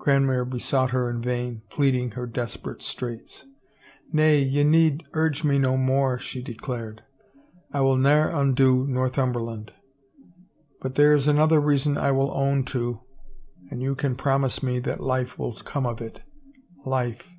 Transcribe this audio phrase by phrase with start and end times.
[0.00, 3.46] Cranmer besought her in vain, pleading her desperate straits."
[4.12, 7.04] Nay, ye need urge me no more," she declared,
[7.72, 9.72] I will ne'er undo Northumberland.
[10.80, 13.02] But there is another reason I will own to,—
[13.70, 16.22] an you can promise me that life will come of it.
[16.84, 17.32] Life!